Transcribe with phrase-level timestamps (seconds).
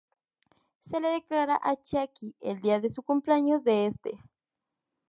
[0.79, 4.11] Se le declara a Chiaki el día del cumpleaños de este.